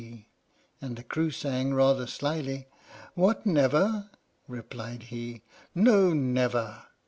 "PINAFORE" 0.01 0.25
And 0.81 0.95
the 0.95 1.03
crew 1.03 1.29
sang, 1.29 1.75
rather 1.75 2.07
slyly: 2.07 2.67
What, 3.13 3.45
never? 3.45 4.09
Replied 4.47 5.03
he: 5.03 5.43
No, 5.75 6.11
never! 6.11 6.87